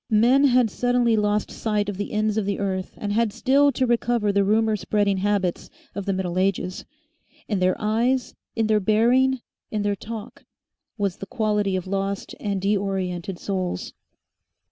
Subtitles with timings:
[0.09, 3.85] Men had suddenly lost sight of the ends of the earth and had still to
[3.85, 6.85] recover the rumour spreading habits of the Middle Ages.
[7.47, 10.43] In their eyes, in their bearing, in their talk,
[10.97, 13.93] was the quality of lost and deoriented souls.